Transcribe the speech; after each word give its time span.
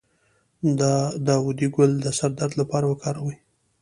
د 0.79 0.81
داودي 1.27 1.67
ګل 1.75 1.91
د 2.01 2.07
سر 2.17 2.29
درد 2.39 2.53
لپاره 2.61 2.85
وکاروئ 2.87 3.37